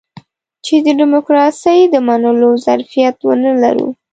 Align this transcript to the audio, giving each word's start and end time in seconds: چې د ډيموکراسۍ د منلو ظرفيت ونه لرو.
چې 0.65 0.75
د 0.85 0.87
ډيموکراسۍ 0.99 1.79
د 1.93 1.95
منلو 2.07 2.51
ظرفيت 2.65 3.15
ونه 3.27 3.51
لرو. 3.61 3.87